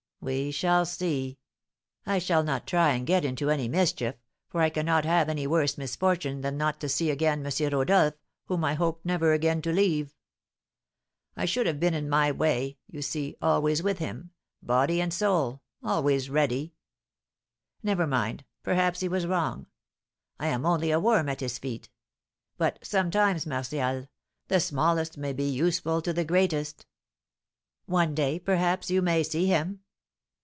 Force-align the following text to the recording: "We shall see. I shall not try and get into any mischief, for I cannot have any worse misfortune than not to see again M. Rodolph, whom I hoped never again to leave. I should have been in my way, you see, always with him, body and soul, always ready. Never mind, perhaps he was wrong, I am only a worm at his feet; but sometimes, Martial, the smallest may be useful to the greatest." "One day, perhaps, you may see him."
"We 0.23 0.51
shall 0.51 0.85
see. 0.85 1.39
I 2.05 2.19
shall 2.19 2.43
not 2.43 2.67
try 2.67 2.91
and 2.93 3.07
get 3.07 3.25
into 3.25 3.49
any 3.49 3.67
mischief, 3.67 4.13
for 4.49 4.61
I 4.61 4.69
cannot 4.69 5.03
have 5.03 5.29
any 5.29 5.47
worse 5.47 5.79
misfortune 5.79 6.41
than 6.41 6.59
not 6.59 6.79
to 6.81 6.89
see 6.89 7.09
again 7.09 7.43
M. 7.43 7.69
Rodolph, 7.73 8.13
whom 8.45 8.63
I 8.63 8.75
hoped 8.75 9.03
never 9.03 9.33
again 9.33 9.63
to 9.63 9.71
leave. 9.73 10.13
I 11.35 11.45
should 11.45 11.65
have 11.65 11.79
been 11.79 11.95
in 11.95 12.07
my 12.07 12.31
way, 12.31 12.77
you 12.85 13.01
see, 13.01 13.35
always 13.41 13.81
with 13.81 13.97
him, 13.97 14.29
body 14.61 15.01
and 15.01 15.11
soul, 15.11 15.63
always 15.81 16.29
ready. 16.29 16.75
Never 17.81 18.05
mind, 18.05 18.45
perhaps 18.61 18.99
he 18.99 19.07
was 19.07 19.25
wrong, 19.25 19.65
I 20.39 20.49
am 20.49 20.67
only 20.67 20.91
a 20.91 20.99
worm 20.99 21.29
at 21.29 21.39
his 21.39 21.57
feet; 21.57 21.89
but 22.59 22.77
sometimes, 22.83 23.47
Martial, 23.47 24.07
the 24.49 24.59
smallest 24.59 25.17
may 25.17 25.33
be 25.33 25.49
useful 25.49 25.99
to 26.03 26.13
the 26.13 26.25
greatest." 26.25 26.85
"One 27.87 28.13
day, 28.13 28.37
perhaps, 28.37 28.91
you 28.91 29.01
may 29.01 29.23
see 29.23 29.47
him." 29.47 29.79